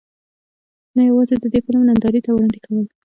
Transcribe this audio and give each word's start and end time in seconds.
نۀ 0.95 1.01
يواځې 1.09 1.35
د 1.39 1.45
دې 1.53 1.59
فلم 1.65 1.81
نندارې 1.89 2.19
ته 2.25 2.29
وړاندې 2.33 2.59
کول 2.65 2.85